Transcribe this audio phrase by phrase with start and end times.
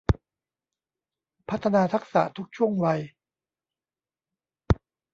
[1.49, 2.99] พัฒนาทักษะทุกช่วงวัย